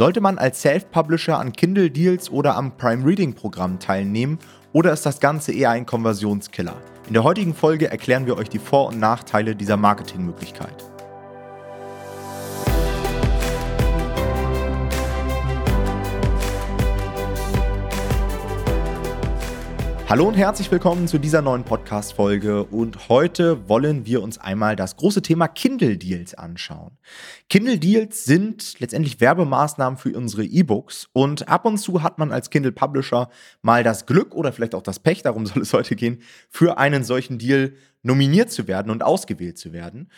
[0.00, 4.38] Sollte man als Self-Publisher an Kindle Deals oder am Prime Reading Programm teilnehmen
[4.72, 6.74] oder ist das Ganze eher ein Konversionskiller?
[7.06, 10.89] In der heutigen Folge erklären wir euch die Vor- und Nachteile dieser Marketingmöglichkeit.
[20.10, 22.64] Hallo und herzlich willkommen zu dieser neuen Podcast-Folge.
[22.64, 26.98] Und heute wollen wir uns einmal das große Thema Kindle Deals anschauen.
[27.48, 31.08] Kindle Deals sind letztendlich Werbemaßnahmen für unsere E-Books.
[31.12, 33.28] Und ab und zu hat man als Kindle Publisher
[33.62, 37.04] mal das Glück oder vielleicht auch das Pech, darum soll es heute gehen, für einen
[37.04, 40.10] solchen Deal nominiert zu werden und ausgewählt zu werden.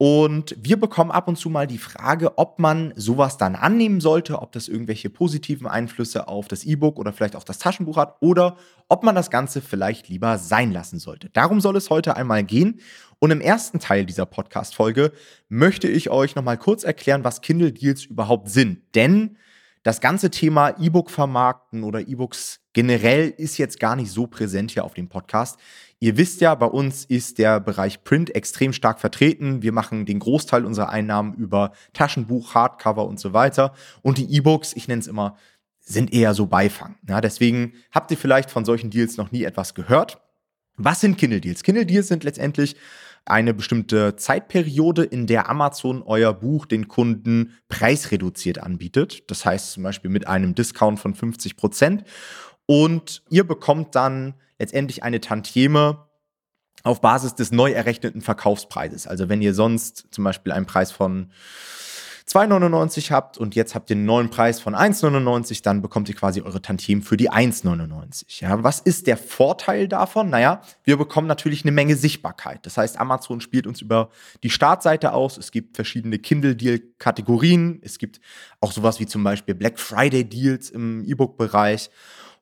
[0.00, 4.40] Und wir bekommen ab und zu mal die Frage, ob man sowas dann annehmen sollte,
[4.40, 8.56] ob das irgendwelche positiven Einflüsse auf das E-Book oder vielleicht auch das Taschenbuch hat oder
[8.88, 11.30] ob man das Ganze vielleicht lieber sein lassen sollte.
[11.30, 12.80] Darum soll es heute einmal gehen.
[13.18, 15.10] Und im ersten Teil dieser Podcast-Folge
[15.48, 18.78] möchte ich euch nochmal kurz erklären, was Kindle Deals überhaupt sind.
[18.94, 19.36] Denn
[19.82, 24.84] das ganze Thema E-Book vermarkten oder E-Books generell ist jetzt gar nicht so präsent hier
[24.84, 25.58] auf dem Podcast.
[26.00, 29.62] Ihr wisst ja, bei uns ist der Bereich Print extrem stark vertreten.
[29.62, 33.74] Wir machen den Großteil unserer Einnahmen über Taschenbuch, Hardcover und so weiter.
[34.02, 35.36] Und die E-Books, ich nenne es immer,
[35.80, 36.96] sind eher so Beifang.
[37.08, 40.20] Ja, deswegen habt ihr vielleicht von solchen Deals noch nie etwas gehört.
[40.76, 41.64] Was sind Kindle Deals?
[41.64, 42.76] Kindle Deals sind letztendlich
[43.30, 49.30] eine bestimmte Zeitperiode, in der Amazon euer Buch den Kunden preisreduziert anbietet.
[49.30, 52.04] Das heißt zum Beispiel mit einem Discount von 50 Prozent.
[52.66, 56.08] Und ihr bekommt dann letztendlich eine Tantieme
[56.82, 59.06] auf Basis des neu errechneten Verkaufspreises.
[59.06, 61.30] Also wenn ihr sonst zum Beispiel einen Preis von
[62.28, 66.42] 2,99 habt und jetzt habt ihr einen neuen Preis von 1,99, dann bekommt ihr quasi
[66.42, 68.42] eure Tantiemen für die 1,99.
[68.42, 70.28] Ja, was ist der Vorteil davon?
[70.28, 72.66] Naja, wir bekommen natürlich eine Menge Sichtbarkeit.
[72.66, 74.10] Das heißt, Amazon spielt uns über
[74.42, 75.38] die Startseite aus.
[75.38, 77.80] Es gibt verschiedene Kindle-Deal-Kategorien.
[77.82, 78.20] Es gibt
[78.60, 81.88] auch sowas wie zum Beispiel Black Friday-Deals im E-Book-Bereich.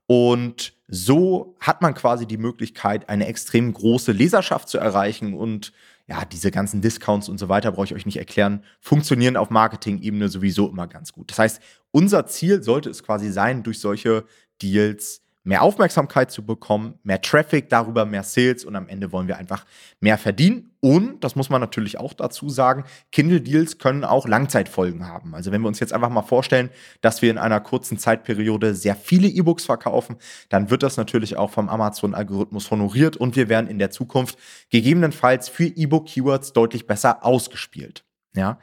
[0.07, 5.73] Und so hat man quasi die Möglichkeit, eine extrem große Leserschaft zu erreichen und
[6.09, 10.29] ja, diese ganzen Discounts und so weiter, brauche ich euch nicht erklären, funktionieren auf Marketing-Ebene
[10.29, 11.31] sowieso immer ganz gut.
[11.31, 14.25] Das heißt, unser Ziel sollte es quasi sein, durch solche
[14.63, 19.37] Deals mehr Aufmerksamkeit zu bekommen, mehr Traffic, darüber mehr Sales und am Ende wollen wir
[19.37, 19.65] einfach
[20.01, 20.76] mehr verdienen.
[20.87, 25.35] Und, das muss man natürlich auch dazu sagen, Kindle-Deals können auch Langzeitfolgen haben.
[25.35, 26.71] Also wenn wir uns jetzt einfach mal vorstellen,
[27.01, 30.15] dass wir in einer kurzen Zeitperiode sehr viele E-Books verkaufen,
[30.49, 34.39] dann wird das natürlich auch vom Amazon-Algorithmus honoriert und wir werden in der Zukunft
[34.71, 38.05] gegebenenfalls für E-Book-Keywords deutlich besser ausgespielt.
[38.37, 38.61] Ja.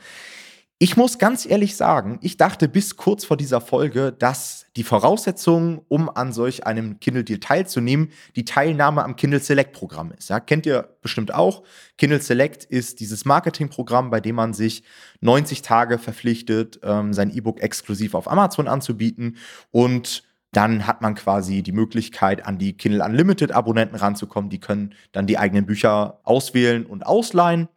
[0.84, 5.86] Ich muss ganz ehrlich sagen, ich dachte bis kurz vor dieser Folge, dass die Voraussetzung,
[5.88, 10.30] um an solch einem Kindle Deal teilzunehmen, die Teilnahme am Kindle Select Programm ist.
[10.30, 11.64] Ja, kennt ihr bestimmt auch.
[11.98, 14.84] Kindle Select ist dieses Marketingprogramm, bei dem man sich
[15.22, 19.38] 90 Tage verpflichtet, ähm, sein E-Book exklusiv auf Amazon anzubieten
[19.72, 24.50] und dann hat man quasi die Möglichkeit, an die Kindle Unlimited Abonnenten ranzukommen.
[24.50, 27.70] Die können dann die eigenen Bücher auswählen und ausleihen.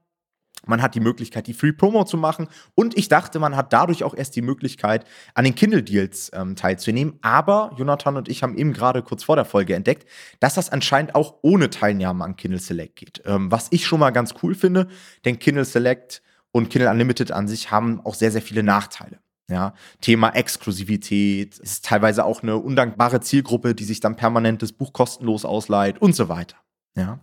[0.65, 2.49] Man hat die Möglichkeit, die Free Promo zu machen.
[2.75, 6.57] Und ich dachte, man hat dadurch auch erst die Möglichkeit, an den Kindle Deals ähm,
[6.57, 7.19] teilzunehmen.
[7.23, 10.09] Aber Jonathan und ich haben eben gerade kurz vor der Folge entdeckt,
[10.41, 13.23] dass das anscheinend auch ohne Teilnahme an Kindle Select geht.
[13.27, 14.89] Ähm, was ich schon mal ganz cool finde,
[15.25, 16.23] denn Kindle Select
[16.53, 19.19] und Kindle Unlimited an sich haben auch sehr, sehr viele Nachteile.
[19.49, 24.93] Ja, Thema Exklusivität ist teilweise auch eine undankbare Zielgruppe, die sich dann permanent das Buch
[24.93, 26.57] kostenlos ausleiht und so weiter.
[26.97, 27.21] Ja.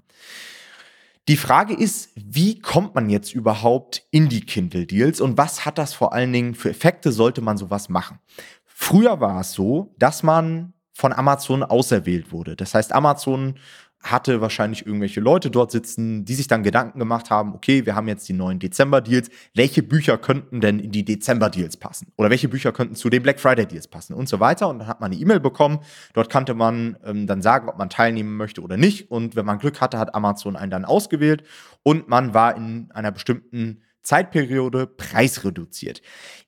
[1.29, 5.77] Die Frage ist, wie kommt man jetzt überhaupt in die Kindle Deals und was hat
[5.77, 8.19] das vor allen Dingen für Effekte, sollte man sowas machen?
[8.65, 12.57] Früher war es so, dass man von Amazon auserwählt wurde.
[12.57, 13.55] Das heißt, Amazon
[14.03, 18.07] hatte wahrscheinlich irgendwelche Leute dort sitzen, die sich dann Gedanken gemacht haben, okay, wir haben
[18.07, 22.11] jetzt die neuen Dezember-Deals, welche Bücher könnten denn in die Dezember-Deals passen?
[22.17, 24.67] Oder welche Bücher könnten zu den Black Friday-Deals passen und so weiter.
[24.67, 25.79] Und dann hat man eine E-Mail bekommen,
[26.13, 29.09] dort konnte man ähm, dann sagen, ob man teilnehmen möchte oder nicht.
[29.09, 31.43] Und wenn man Glück hatte, hat Amazon einen dann ausgewählt
[31.81, 36.01] und man war in einer bestimmten Zeitperiode preisreduziert.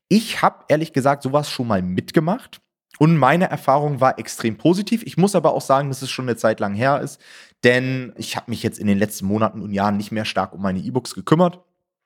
[0.09, 2.61] Ich habe ehrlich gesagt sowas schon mal mitgemacht.
[2.99, 5.03] Und meine Erfahrung war extrem positiv.
[5.03, 7.19] Ich muss aber auch sagen, dass es schon eine Zeit lang her ist,
[7.63, 10.61] denn ich habe mich jetzt in den letzten Monaten und Jahren nicht mehr stark um
[10.61, 11.59] meine E-Books gekümmert.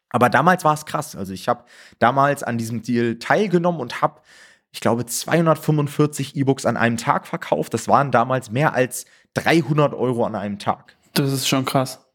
[0.10, 1.16] Aber damals war es krass.
[1.16, 1.66] Also ich habe
[2.00, 4.22] damals an diesem Deal teilgenommen und habe,
[4.72, 7.74] ich glaube, 245 E-Books an einem Tag verkauft.
[7.74, 10.96] Das waren damals mehr als 300 Euro an einem Tag.
[11.14, 12.09] Das ist schon krass.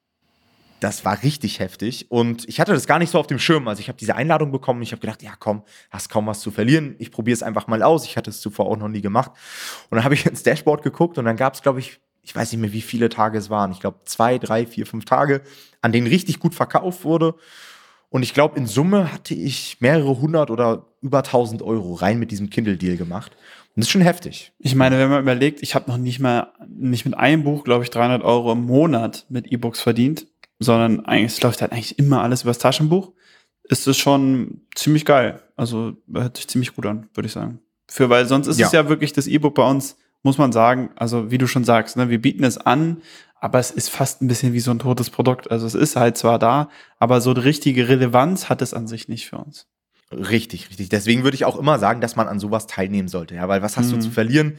[0.84, 3.68] Das war richtig heftig und ich hatte das gar nicht so auf dem Schirm.
[3.68, 4.82] Also ich habe diese Einladung bekommen.
[4.82, 6.94] Ich habe gedacht, ja komm, hast kaum was zu verlieren.
[6.98, 8.04] Ich probiere es einfach mal aus.
[8.04, 9.30] Ich hatte es zuvor auch noch nie gemacht.
[9.88, 12.52] Und dann habe ich ins Dashboard geguckt und dann gab es, glaube ich, ich weiß
[12.52, 13.72] nicht mehr, wie viele Tage es waren.
[13.72, 15.40] Ich glaube zwei, drei, vier, fünf Tage,
[15.80, 17.34] an denen richtig gut verkauft wurde.
[18.10, 22.30] Und ich glaube, in Summe hatte ich mehrere hundert oder über 1000 Euro rein mit
[22.30, 23.32] diesem Kindle-Deal gemacht.
[23.74, 24.52] Und das ist schon heftig.
[24.58, 27.84] Ich meine, wenn man überlegt, ich habe noch nicht mal, nicht mit einem Buch, glaube
[27.84, 30.26] ich, 300 Euro im Monat mit E-Books verdient,
[30.64, 33.12] sondern eigentlich, es läuft halt eigentlich immer alles übers Taschenbuch,
[33.64, 35.40] ist es schon ziemlich geil.
[35.56, 37.60] Also hört sich ziemlich gut an, würde ich sagen.
[37.88, 38.66] Für, weil sonst ist ja.
[38.66, 41.96] es ja wirklich das E-Book bei uns, muss man sagen, also wie du schon sagst,
[41.96, 43.02] ne, wir bieten es an,
[43.40, 45.50] aber es ist fast ein bisschen wie so ein totes Produkt.
[45.50, 49.08] Also es ist halt zwar da, aber so eine richtige Relevanz hat es an sich
[49.08, 49.66] nicht für uns.
[50.10, 50.88] Richtig, richtig.
[50.88, 53.34] Deswegen würde ich auch immer sagen, dass man an sowas teilnehmen sollte.
[53.34, 53.96] Ja, weil was hast mhm.
[53.96, 54.58] du zu verlieren?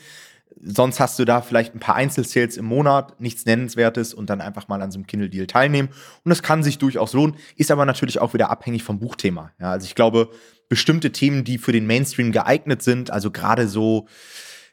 [0.62, 4.68] Sonst hast du da vielleicht ein paar Einzelsales im Monat, nichts Nennenswertes und dann einfach
[4.68, 5.90] mal an so einem Kindle-Deal teilnehmen.
[6.24, 9.52] Und das kann sich durchaus lohnen, ist aber natürlich auch wieder abhängig vom Buchthema.
[9.60, 10.30] Ja, also ich glaube,
[10.70, 14.08] bestimmte Themen, die für den Mainstream geeignet sind, also gerade so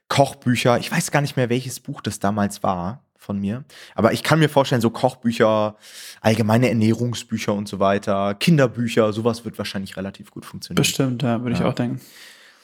[0.08, 3.64] Kochbücher, ich weiß gar nicht mehr, welches Buch das damals war, von mir.
[3.94, 5.76] Aber ich kann mir vorstellen, so Kochbücher,
[6.20, 10.82] allgemeine Ernährungsbücher und so weiter, Kinderbücher, sowas wird wahrscheinlich relativ gut funktionieren.
[10.82, 11.60] Bestimmt, ja, würde ja.
[11.60, 12.00] ich auch denken.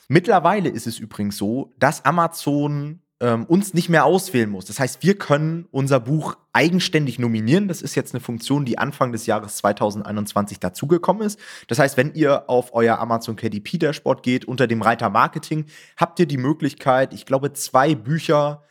[0.08, 4.64] Mittlerweile ist es übrigens so, dass Amazon ähm, uns nicht mehr auswählen muss.
[4.64, 7.68] Das heißt, wir können unser Buch eigenständig nominieren.
[7.68, 11.38] Das ist jetzt eine Funktion, die Anfang des Jahres 2021 dazugekommen ist.
[11.66, 15.66] Das heißt, wenn ihr auf euer Amazon KDP Dashboard geht unter dem Reiter Marketing,
[15.96, 18.62] habt ihr die Möglichkeit, ich glaube, zwei Bücher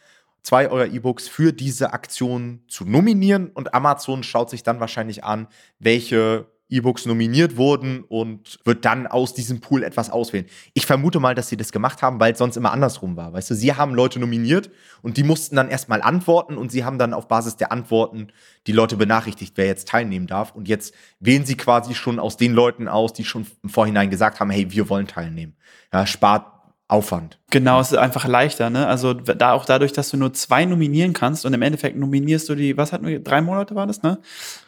[0.48, 5.48] zwei eurer E-Books für diese Aktion zu nominieren und Amazon schaut sich dann wahrscheinlich an,
[5.78, 10.46] welche E-Books nominiert wurden und wird dann aus diesem Pool etwas auswählen.
[10.74, 13.32] Ich vermute mal, dass sie das gemacht haben, weil es sonst immer andersrum war.
[13.32, 14.70] Weißt du, sie haben Leute nominiert
[15.02, 18.28] und die mussten dann erstmal antworten und sie haben dann auf Basis der Antworten
[18.68, 20.54] die Leute benachrichtigt, wer jetzt teilnehmen darf.
[20.56, 24.40] Und jetzt wählen sie quasi schon aus den Leuten aus, die schon im Vorhinein gesagt
[24.40, 25.56] haben, hey, wir wollen teilnehmen.
[25.94, 26.58] Ja, spart
[26.90, 27.38] Aufwand.
[27.50, 28.88] Genau, es ist einfach leichter, ne?
[28.88, 32.56] Also da auch dadurch, dass du nur zwei nominieren kannst und im Endeffekt nominierst du
[32.56, 34.20] die, was hatten wir, drei Monate war das, ne?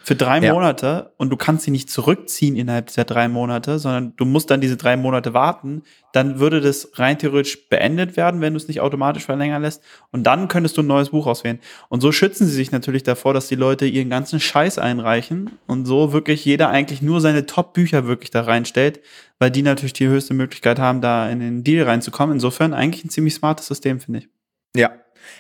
[0.10, 0.54] Für drei ja.
[0.54, 4.60] Monate und du kannst sie nicht zurückziehen innerhalb dieser drei Monate, sondern du musst dann
[4.60, 5.84] diese drei Monate warten,
[6.14, 10.24] dann würde das rein theoretisch beendet werden, wenn du es nicht automatisch verlängern lässt und
[10.24, 11.60] dann könntest du ein neues Buch auswählen.
[11.90, 15.86] Und so schützen sie sich natürlich davor, dass die Leute ihren ganzen Scheiß einreichen und
[15.86, 19.02] so wirklich jeder eigentlich nur seine Top-Bücher wirklich da reinstellt,
[19.38, 22.38] weil die natürlich die höchste Möglichkeit haben, da in den Deal reinzukommen.
[22.38, 24.30] Insofern eigentlich ein ziemlich smartes System, finde ich.
[24.76, 24.90] Ja.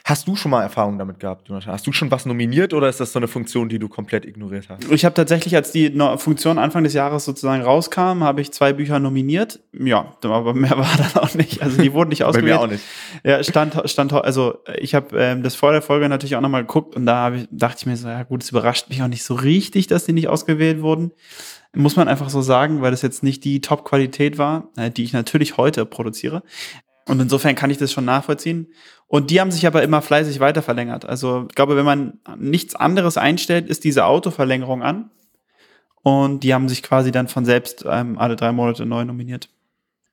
[0.05, 1.73] Hast du schon mal Erfahrung damit gehabt, Jonathan?
[1.73, 4.67] Hast du schon was nominiert oder ist das so eine Funktion, die du komplett ignoriert
[4.69, 4.89] hast?
[4.91, 8.99] Ich habe tatsächlich, als die Funktion Anfang des Jahres sozusagen rauskam, habe ich zwei Bücher
[8.99, 9.59] nominiert.
[9.73, 11.61] Ja, aber mehr war dann auch nicht.
[11.61, 12.57] Also die wurden nicht ausgewählt.
[12.57, 12.83] Bei mir auch nicht.
[13.23, 16.95] Ja, stand, stand, also ich habe ähm, das vor der Folge natürlich auch nochmal geguckt
[16.95, 19.35] und da ich, dachte ich mir so, ja gut, es überrascht mich auch nicht so
[19.35, 21.11] richtig, dass die nicht ausgewählt wurden.
[21.75, 25.13] Muss man einfach so sagen, weil das jetzt nicht die Top-Qualität war, äh, die ich
[25.13, 26.41] natürlich heute produziere.
[27.09, 28.67] Und insofern kann ich das schon nachvollziehen.
[29.07, 31.05] Und die haben sich aber immer fleißig weiter verlängert.
[31.05, 35.09] Also ich glaube, wenn man nichts anderes einstellt, ist diese Autoverlängerung an.
[36.01, 39.49] Und die haben sich quasi dann von selbst ähm, alle drei Monate neu nominiert.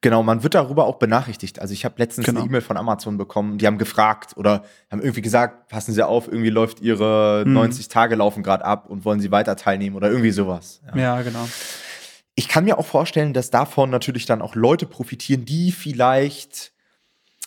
[0.01, 1.59] Genau, man wird darüber auch benachrichtigt.
[1.59, 2.41] Also ich habe letztens genau.
[2.41, 6.29] eine E-Mail von Amazon bekommen, die haben gefragt oder haben irgendwie gesagt, passen Sie auf,
[6.29, 7.53] irgendwie läuft Ihre hm.
[7.53, 10.81] 90 Tage laufen gerade ab und wollen Sie weiter teilnehmen oder irgendwie sowas.
[10.95, 11.01] Ja.
[11.01, 11.49] ja, genau.
[12.35, 16.73] Ich kann mir auch vorstellen, dass davon natürlich dann auch Leute profitieren, die vielleicht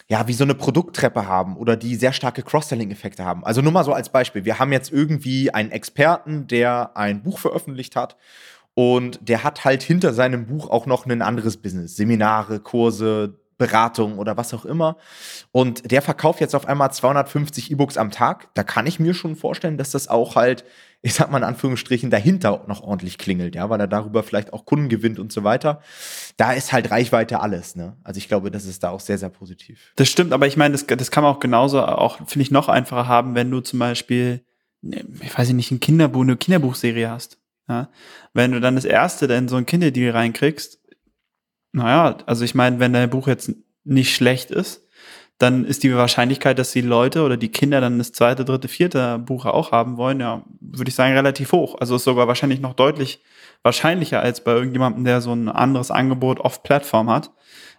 [0.10, 3.46] ja, wie so eine Produkttreppe haben oder die sehr starke Cross-Selling-Effekte haben.
[3.46, 4.44] Also nur mal so als Beispiel.
[4.44, 8.18] Wir haben jetzt irgendwie einen Experten, der ein Buch veröffentlicht hat
[8.74, 11.96] und der hat halt hinter seinem Buch auch noch ein anderes Business.
[11.96, 14.98] Seminare, Kurse, Beratung oder was auch immer.
[15.52, 18.48] Und der verkauft jetzt auf einmal 250 E-Books am Tag.
[18.56, 20.64] Da kann ich mir schon vorstellen, dass das auch halt,
[21.02, 24.66] ich sag mal in Anführungsstrichen, dahinter noch ordentlich klingelt, ja, weil er darüber vielleicht auch
[24.66, 25.82] Kunden gewinnt und so weiter.
[26.36, 27.96] Da ist halt Reichweite alles, ne?
[28.04, 29.94] Also ich glaube, das ist da auch sehr, sehr positiv.
[29.96, 32.68] Das stimmt, aber ich meine, das, das kann man auch genauso, auch, finde ich, noch
[32.68, 34.44] einfacher haben, wenn du zum Beispiel,
[34.82, 37.38] ne, ich weiß nicht, ein Kinderbuch, eine Kinderbuchserie hast.
[37.70, 37.90] Ja?
[38.34, 40.80] Wenn du dann das erste in so ein Kinderdeal reinkriegst,
[41.72, 43.54] naja, also ich meine, wenn dein Buch jetzt
[43.86, 44.86] nicht schlecht ist,
[45.40, 49.18] dann ist die Wahrscheinlichkeit, dass die Leute oder die Kinder dann das zweite, dritte, vierte
[49.20, 51.76] Buch auch haben wollen, ja, würde ich sagen, relativ hoch.
[51.80, 53.22] Also ist sogar wahrscheinlich noch deutlich
[53.64, 57.32] wahrscheinlicher als bei irgendjemandem, der so ein anderes Angebot off-Plattform hat.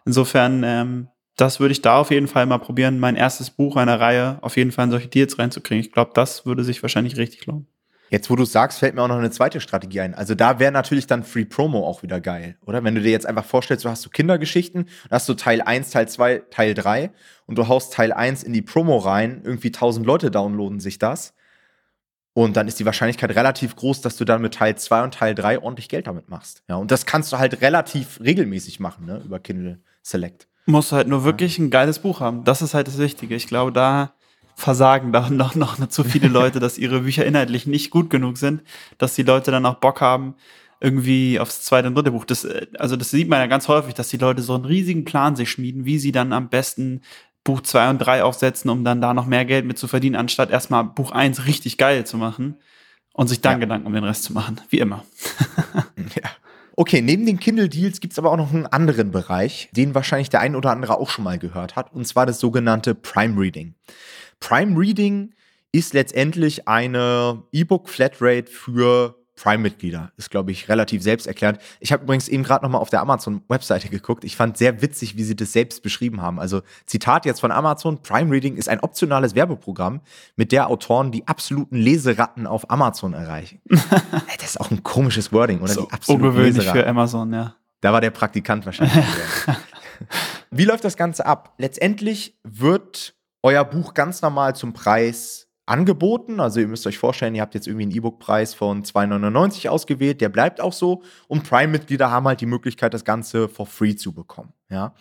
[0.07, 4.01] Insofern, ähm, das würde ich da auf jeden Fall mal probieren, mein erstes Buch einer
[4.01, 5.85] Reihe auf jeden Fall in solche Deals reinzukriegen.
[5.85, 7.67] Ich glaube, das würde sich wahrscheinlich richtig lohnen.
[8.11, 10.15] Jetzt, wo du sagst, fällt mir auch noch eine zweite Strategie ein.
[10.15, 12.83] Also da wäre natürlich dann Free Promo auch wieder geil, oder?
[12.83, 15.91] Wenn du dir jetzt einfach vorstellst, du hast so Kindergeschichten, dann hast du Teil 1,
[15.91, 17.13] Teil 2, Teil 3
[17.47, 21.35] und du haust Teil 1 in die Promo rein, irgendwie 1000 Leute downloaden sich das.
[22.33, 25.35] Und dann ist die Wahrscheinlichkeit relativ groß, dass du dann mit Teil 2 und Teil
[25.37, 26.65] 3 ordentlich Geld damit machst.
[26.69, 30.49] Ja, und das kannst du halt relativ regelmäßig machen, ne, über Kindle Select.
[30.67, 32.45] Musst du halt nur wirklich ein geiles Buch haben.
[32.45, 33.35] Das ist halt das Wichtige.
[33.35, 34.15] Ich glaube, da
[34.55, 38.39] versagen da noch, noch, noch zu viele Leute, dass ihre Bücher inhaltlich nicht gut genug
[38.39, 38.63] sind,
[38.99, 40.35] dass die Leute dann auch Bock haben,
[40.81, 42.25] irgendwie aufs zweite und dritte Buch.
[42.25, 45.05] Das, äh, also das sieht man ja ganz häufig, dass die Leute so einen riesigen
[45.05, 47.03] Plan sich schmieden, wie sie dann am besten
[47.45, 50.51] Buch zwei und drei aufsetzen, um dann da noch mehr Geld mit zu verdienen, anstatt
[50.51, 52.57] erstmal Buch eins richtig geil zu machen
[53.13, 53.59] und sich dann ja.
[53.61, 54.61] Gedanken um den Rest zu machen.
[54.69, 55.05] Wie immer.
[55.97, 56.31] ja.
[56.77, 60.41] Okay, neben den Kindle-Deals gibt es aber auch noch einen anderen Bereich, den wahrscheinlich der
[60.41, 63.75] ein oder andere auch schon mal gehört hat, und zwar das sogenannte Prime Reading.
[64.41, 65.35] Prime Reading
[65.73, 70.13] ist letztendlich eine E-Book-Flatrate für Prime-Mitglieder.
[70.17, 71.61] Ist, glaube ich, relativ selbsterklärend.
[71.81, 74.25] Ich habe übrigens eben gerade nochmal auf der Amazon-Webseite geguckt.
[74.25, 76.39] Ich fand sehr witzig, wie sie das selbst beschrieben haben.
[76.39, 80.03] Also Zitat jetzt von Amazon, Prime Reading ist ein optionales Werbeprogramm,
[80.37, 83.61] mit der Autoren die absoluten Leseratten auf Amazon erreichen.
[83.69, 85.73] das ist auch ein komisches Wording, oder?
[85.73, 86.83] So die absoluten ungewöhnlich Leseratten.
[86.83, 87.55] für Amazon, ja.
[87.81, 89.07] Da war der Praktikant wahrscheinlich.
[90.51, 91.55] wie läuft das Ganze ab?
[91.57, 96.41] Letztendlich wird euer Buch ganz normal zum Preis angeboten.
[96.41, 100.29] Also ihr müsst euch vorstellen, ihr habt jetzt irgendwie einen E-Book-Preis von 2,99 ausgewählt, der
[100.29, 101.03] bleibt auch so.
[101.29, 104.53] Und Prime-Mitglieder haben halt die Möglichkeit, das Ganze for free zu bekommen.
[104.69, 104.95] Ja.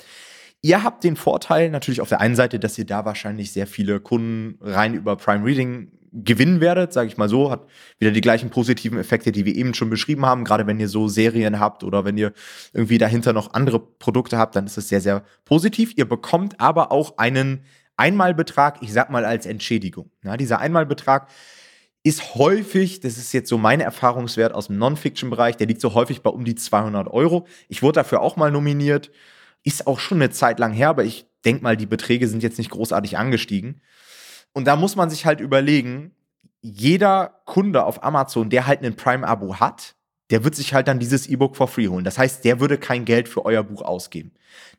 [0.61, 3.99] Ihr habt den Vorteil natürlich auf der einen Seite, dass ihr da wahrscheinlich sehr viele
[3.99, 7.67] Kunden rein über Prime Reading gewinnen werdet, sage ich mal so, hat
[7.99, 10.43] wieder die gleichen positiven Effekte, die wir eben schon beschrieben haben.
[10.43, 12.33] Gerade wenn ihr so Serien habt oder wenn ihr
[12.73, 15.93] irgendwie dahinter noch andere Produkte habt, dann ist es sehr, sehr positiv.
[15.95, 17.63] Ihr bekommt aber auch einen
[17.99, 20.11] Einmalbetrag, ich sag mal als Entschädigung.
[20.23, 21.29] Ja, dieser Einmalbetrag
[22.03, 26.21] ist häufig, das ist jetzt so mein Erfahrungswert aus dem Non-Fiction-Bereich, der liegt so häufig
[26.21, 27.45] bei um die 200 Euro.
[27.67, 29.11] Ich wurde dafür auch mal nominiert,
[29.63, 32.57] ist auch schon eine Zeit lang her, aber ich denke mal, die Beträge sind jetzt
[32.57, 33.81] nicht großartig angestiegen.
[34.53, 36.15] Und da muss man sich halt überlegen,
[36.61, 39.95] jeder Kunde auf Amazon, der halt ein Prime-Abo hat,
[40.29, 42.05] der wird sich halt dann dieses E-Book for free holen.
[42.05, 44.31] Das heißt, der würde kein Geld für euer Buch ausgeben.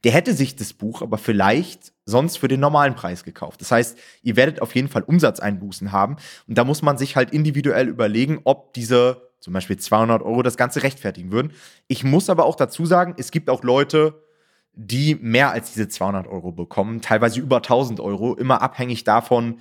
[0.05, 3.61] Der hätte sich das Buch aber vielleicht sonst für den normalen Preis gekauft.
[3.61, 6.17] Das heißt, ihr werdet auf jeden Fall Umsatzeinbußen haben.
[6.47, 10.57] Und da muss man sich halt individuell überlegen, ob diese zum Beispiel 200 Euro das
[10.59, 11.52] Ganze rechtfertigen würden.
[11.88, 14.23] Ich muss aber auch dazu sagen, es gibt auch Leute,
[14.75, 19.61] die mehr als diese 200 Euro bekommen, teilweise über 1000 Euro, immer abhängig davon,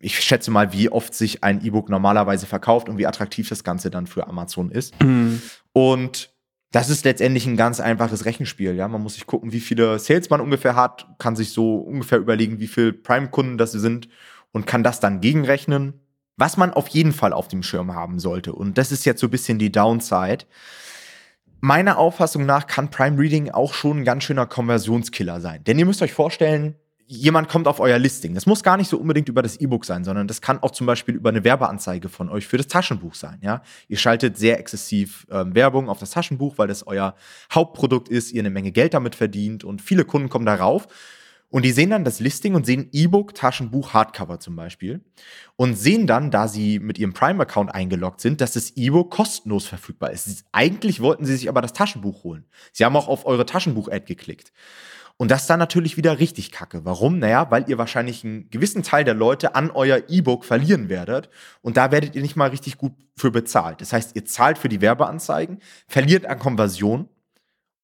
[0.00, 3.90] ich schätze mal, wie oft sich ein E-Book normalerweise verkauft und wie attraktiv das Ganze
[3.90, 5.00] dann für Amazon ist.
[5.02, 5.40] Mhm.
[5.72, 6.33] Und
[6.74, 8.74] das ist letztendlich ein ganz einfaches Rechenspiel.
[8.74, 12.18] Ja, man muss sich gucken, wie viele Sales man ungefähr hat, kann sich so ungefähr
[12.18, 14.08] überlegen, wie viele Prime-Kunden das sind
[14.50, 16.00] und kann das dann gegenrechnen.
[16.36, 19.28] Was man auf jeden Fall auf dem Schirm haben sollte, und das ist jetzt so
[19.28, 20.46] ein bisschen die Downside.
[21.60, 25.62] Meiner Auffassung nach kann Prime Reading auch schon ein ganz schöner Konversionskiller sein.
[25.62, 26.74] Denn ihr müsst euch vorstellen,
[27.06, 28.34] jemand kommt auf euer Listing.
[28.34, 30.86] Das muss gar nicht so unbedingt über das E-Book sein, sondern das kann auch zum
[30.86, 33.38] Beispiel über eine Werbeanzeige von euch für das Taschenbuch sein.
[33.42, 33.62] Ja?
[33.88, 37.14] Ihr schaltet sehr exzessiv ähm, Werbung auf das Taschenbuch, weil das euer
[37.52, 40.88] Hauptprodukt ist, ihr eine Menge Geld damit verdient und viele Kunden kommen darauf.
[41.54, 45.04] Und die sehen dann das Listing und sehen E-Book, Taschenbuch, Hardcover zum Beispiel.
[45.54, 50.10] Und sehen dann, da sie mit ihrem Prime-Account eingeloggt sind, dass das E-Book kostenlos verfügbar
[50.10, 50.44] ist.
[50.50, 52.44] Eigentlich wollten sie sich aber das Taschenbuch holen.
[52.72, 54.52] Sie haben auch auf eure Taschenbuch-Ad geklickt.
[55.16, 56.84] Und das ist dann natürlich wieder richtig kacke.
[56.84, 57.20] Warum?
[57.20, 61.30] Naja, weil ihr wahrscheinlich einen gewissen Teil der Leute an euer E-Book verlieren werdet.
[61.62, 63.80] Und da werdet ihr nicht mal richtig gut für bezahlt.
[63.80, 67.08] Das heißt, ihr zahlt für die Werbeanzeigen, verliert an Konversion.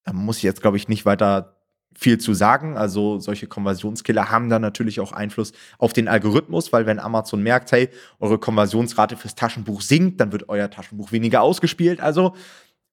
[0.05, 1.57] Da muss ich jetzt, glaube ich, nicht weiter
[1.97, 2.77] viel zu sagen.
[2.77, 7.71] Also solche Konversionskiller haben dann natürlich auch Einfluss auf den Algorithmus, weil wenn Amazon merkt,
[7.71, 12.01] hey, eure Konversionsrate fürs Taschenbuch sinkt, dann wird euer Taschenbuch weniger ausgespielt.
[12.01, 12.35] Also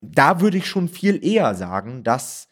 [0.01, 2.47] da würde ich schon viel eher sagen, dass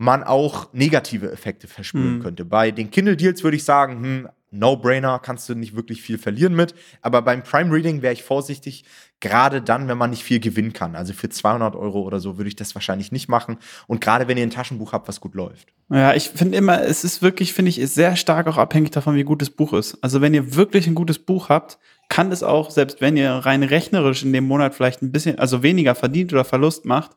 [0.00, 2.22] man auch negative Effekte verspüren mhm.
[2.22, 2.46] könnte.
[2.46, 6.54] Bei den Kindle Deals würde ich sagen, hm, No-Brainer, kannst du nicht wirklich viel verlieren
[6.54, 6.74] mit.
[7.02, 8.84] Aber beim Prime Reading wäre ich vorsichtig,
[9.20, 10.96] gerade dann, wenn man nicht viel gewinnen kann.
[10.96, 13.58] Also für 200 Euro oder so würde ich das wahrscheinlich nicht machen.
[13.86, 15.68] Und gerade wenn ihr ein Taschenbuch habt, was gut läuft.
[15.90, 19.24] Ja, ich finde immer, es ist wirklich, finde ich, sehr stark auch abhängig davon, wie
[19.24, 19.98] gut das Buch ist.
[20.02, 21.78] Also wenn ihr wirklich ein gutes Buch habt,
[22.08, 25.62] kann es auch, selbst wenn ihr rein rechnerisch in dem Monat vielleicht ein bisschen, also
[25.62, 27.12] weniger verdient oder Verlust macht,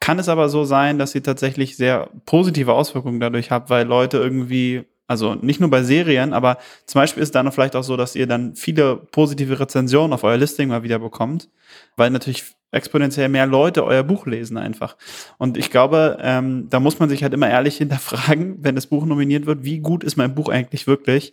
[0.00, 4.16] kann es aber so sein, dass ihr tatsächlich sehr positive Auswirkungen dadurch habt, weil Leute
[4.16, 8.14] irgendwie, also nicht nur bei Serien, aber zum Beispiel ist dann vielleicht auch so, dass
[8.14, 11.48] ihr dann viele positive Rezensionen auf euer Listing mal wieder bekommt,
[11.96, 14.96] weil natürlich exponentiell mehr Leute euer Buch lesen einfach.
[15.38, 19.06] Und ich glaube, ähm, da muss man sich halt immer ehrlich hinterfragen, wenn das Buch
[19.06, 21.32] nominiert wird, wie gut ist mein Buch eigentlich wirklich?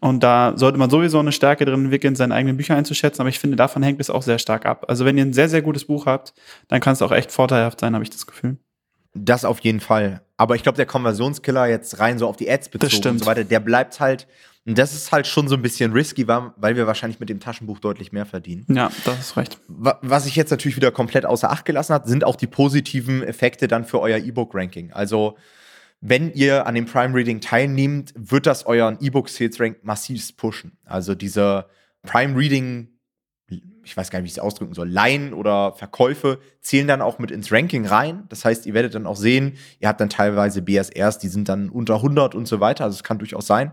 [0.00, 3.20] Und da sollte man sowieso eine Stärke drin entwickeln, seine eigenen Bücher einzuschätzen.
[3.20, 4.86] Aber ich finde, davon hängt es auch sehr stark ab.
[4.88, 6.34] Also wenn ihr ein sehr, sehr gutes Buch habt,
[6.66, 8.56] dann kann es auch echt vorteilhaft sein, habe ich das Gefühl.
[9.14, 10.20] Das auf jeden Fall.
[10.42, 13.44] Aber ich glaube, der Konversionskiller jetzt rein so auf die Ads bezogen und so weiter,
[13.44, 14.26] der bleibt halt,
[14.66, 17.78] und das ist halt schon so ein bisschen risky, weil wir wahrscheinlich mit dem Taschenbuch
[17.78, 18.66] deutlich mehr verdienen.
[18.68, 19.60] Ja, das ist recht.
[19.68, 23.68] Was ich jetzt natürlich wieder komplett außer Acht gelassen hat, sind auch die positiven Effekte
[23.68, 24.92] dann für euer E-Book-Ranking.
[24.92, 25.36] Also
[26.00, 30.76] wenn ihr an dem Prime Reading teilnehmt, wird das euren E-Book Sales Rank massiv pushen.
[30.84, 31.66] Also diese
[32.02, 32.88] Prime Reading
[33.84, 37.18] ich weiß gar nicht, wie ich es ausdrücken soll, Leihen oder Verkäufe zählen dann auch
[37.18, 38.24] mit ins Ranking rein.
[38.28, 41.68] Das heißt, ihr werdet dann auch sehen, ihr habt dann teilweise BSRs, die sind dann
[41.68, 42.84] unter 100 und so weiter.
[42.84, 43.72] Also es kann durchaus sein.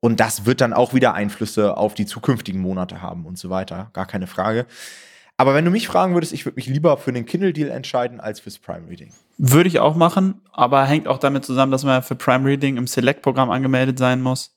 [0.00, 3.90] Und das wird dann auch wieder Einflüsse auf die zukünftigen Monate haben und so weiter.
[3.92, 4.66] Gar keine Frage.
[5.36, 8.40] Aber wenn du mich fragen würdest, ich würde mich lieber für den Kindle-Deal entscheiden als
[8.40, 9.12] fürs Prime Reading.
[9.38, 12.86] Würde ich auch machen, aber hängt auch damit zusammen, dass man für Prime Reading im
[12.86, 14.56] Select-Programm angemeldet sein muss.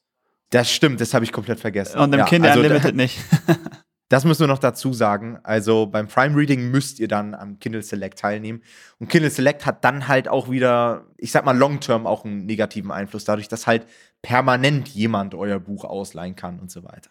[0.49, 1.99] Das stimmt, das habe ich komplett vergessen.
[1.99, 3.19] Und im ja, Kindle also, Unlimited nicht.
[4.09, 5.39] Das müssen wir noch dazu sagen.
[5.43, 8.61] Also beim Prime Reading müsst ihr dann am Kindle Select teilnehmen.
[8.99, 12.91] Und Kindle Select hat dann halt auch wieder, ich sag mal, long-term auch einen negativen
[12.91, 13.87] Einfluss, dadurch, dass halt
[14.21, 17.09] permanent jemand euer Buch ausleihen kann und so weiter.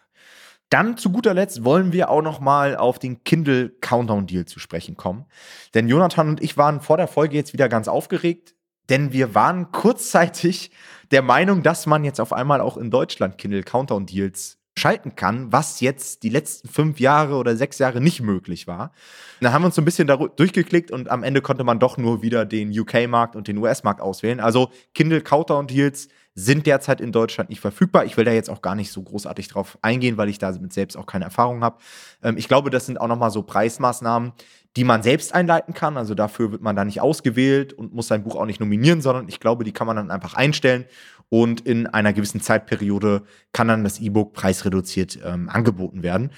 [0.69, 4.59] Dann zu guter Letzt wollen wir auch noch mal auf den Kindle Countdown Deal zu
[4.59, 5.25] sprechen kommen.
[5.73, 8.55] Denn Jonathan und ich waren vor der Folge jetzt wieder ganz aufgeregt,
[8.89, 10.71] denn wir waren kurzzeitig
[11.11, 15.51] der Meinung, dass man jetzt auf einmal auch in Deutschland Kindle Countdown Deals schalten kann,
[15.51, 18.91] was jetzt die letzten fünf Jahre oder sechs Jahre nicht möglich war.
[19.39, 22.21] Da haben wir uns so ein bisschen durchgeklickt und am Ende konnte man doch nur
[22.21, 24.39] wieder den UK-Markt und den US-Markt auswählen.
[24.39, 28.03] Also Kindle Countdown Deals sind derzeit in Deutschland nicht verfügbar.
[28.03, 30.97] Ich will da jetzt auch gar nicht so großartig drauf eingehen, weil ich damit selbst
[30.97, 31.77] auch keine Erfahrung habe.
[32.21, 34.33] Ähm, ich glaube, das sind auch nochmal so Preismaßnahmen,
[34.75, 35.95] die man selbst einleiten kann.
[35.95, 39.29] Also dafür wird man da nicht ausgewählt und muss sein Buch auch nicht nominieren, sondern
[39.29, 40.83] ich glaube, die kann man dann einfach einstellen
[41.29, 46.31] und in einer gewissen Zeitperiode kann dann das E-Book preisreduziert ähm, angeboten werden.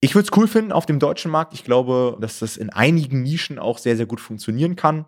[0.00, 1.54] Ich würde es cool finden auf dem deutschen Markt.
[1.54, 5.06] Ich glaube, dass das in einigen Nischen auch sehr, sehr gut funktionieren kann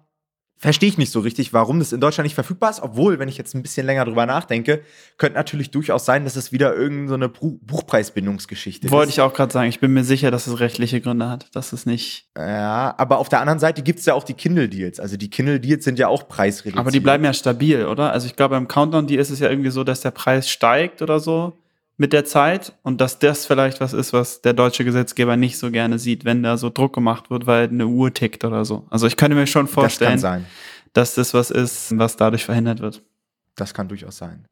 [0.65, 2.83] verstehe ich nicht so richtig, warum das in Deutschland nicht verfügbar ist.
[2.83, 4.81] Obwohl, wenn ich jetzt ein bisschen länger drüber nachdenke,
[5.19, 8.91] könnte natürlich durchaus sein, dass es wieder irgendeine so Buchpreisbindungsgeschichte ist.
[8.91, 9.69] Wollte ich auch gerade sagen.
[9.69, 12.31] Ich bin mir sicher, dass es rechtliche Gründe hat, dass es nicht.
[12.35, 15.01] Ja, aber auf der anderen Seite gibt es ja auch die Kindle-Deals.
[15.01, 16.81] Also die Kindle-Deals sind ja auch preisreduziert.
[16.81, 18.13] Aber die bleiben ja stabil, oder?
[18.13, 21.21] Also ich glaube, beim Countdown-Deal ist es ja irgendwie so, dass der Preis steigt oder
[21.21, 21.59] so
[21.97, 25.71] mit der Zeit und dass das vielleicht was ist, was der deutsche Gesetzgeber nicht so
[25.71, 28.87] gerne sieht, wenn da so Druck gemacht wird, weil eine Uhr tickt oder so.
[28.91, 30.43] Also ich könnte mir schon vorstellen, das
[30.93, 33.03] dass das was ist, was dadurch verhindert wird.
[33.57, 34.49] Das kann durchaus sein.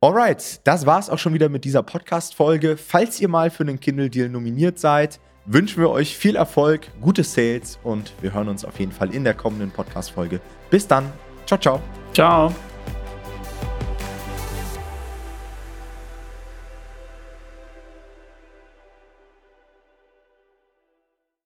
[0.00, 2.76] Alright, das war's auch schon wieder mit dieser Podcast-Folge.
[2.76, 7.78] Falls ihr mal für einen Kindle-Deal nominiert seid, wünschen wir euch viel Erfolg, gute Sales
[7.82, 10.40] und wir hören uns auf jeden Fall in der kommenden Podcast-Folge.
[10.70, 11.12] Bis dann.
[11.46, 11.82] Ciao, ciao.
[12.14, 12.69] Ciao.